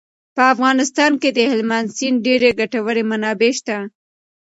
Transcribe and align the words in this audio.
په 0.35 0.41
افغانستان 0.53 1.11
کې 1.21 1.29
د 1.33 1.39
هلمند 1.51 1.87
سیند 1.97 2.19
ډېرې 2.25 2.49
ګټورې 2.59 3.03
منابع 3.11 3.51
شته. 3.59 3.77